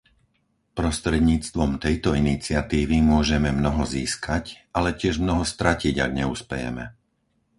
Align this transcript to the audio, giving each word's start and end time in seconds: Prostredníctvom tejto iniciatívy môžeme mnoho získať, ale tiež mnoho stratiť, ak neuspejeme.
Prostredníctvom 0.79 1.71
tejto 1.85 2.09
iniciatívy 2.23 2.97
môžeme 3.11 3.49
mnoho 3.59 3.83
získať, 3.95 4.43
ale 4.77 4.89
tiež 5.01 5.15
mnoho 5.21 5.43
stratiť, 5.53 5.95
ak 6.05 6.11
neuspejeme. 6.19 6.83